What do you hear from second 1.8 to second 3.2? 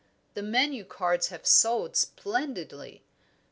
splendidly.